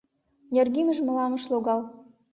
[0.53, 1.81] Наргӱмыж мылам ыш логал».